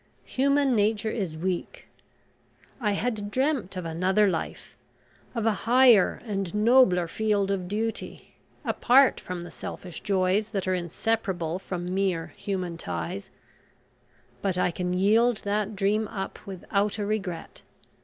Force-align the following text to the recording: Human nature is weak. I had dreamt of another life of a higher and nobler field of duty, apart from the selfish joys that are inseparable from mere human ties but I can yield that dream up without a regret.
Human 0.25 0.75
nature 0.75 1.11
is 1.11 1.37
weak. 1.37 1.87
I 2.79 2.93
had 2.93 3.29
dreamt 3.29 3.77
of 3.77 3.85
another 3.85 4.27
life 4.27 4.75
of 5.35 5.45
a 5.45 5.51
higher 5.69 6.23
and 6.25 6.55
nobler 6.55 7.07
field 7.07 7.51
of 7.51 7.67
duty, 7.67 8.33
apart 8.65 9.19
from 9.19 9.41
the 9.43 9.51
selfish 9.51 9.99
joys 10.01 10.49
that 10.57 10.67
are 10.67 10.73
inseparable 10.73 11.59
from 11.59 11.93
mere 11.93 12.33
human 12.35 12.77
ties 12.79 13.29
but 14.41 14.57
I 14.57 14.71
can 14.71 14.93
yield 14.93 15.37
that 15.43 15.75
dream 15.75 16.07
up 16.07 16.39
without 16.47 16.97
a 16.97 17.05
regret. 17.05 17.61